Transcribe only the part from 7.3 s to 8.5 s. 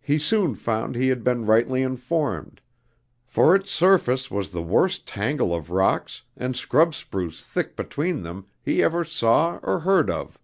thick between them